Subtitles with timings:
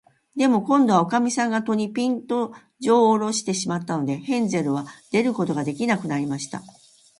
[0.35, 6.63] でも、こんどは、おかみさんが戸に、ぴんと、じょうをおろしてしまったので、ヘンゼルは出ることができなくなりました。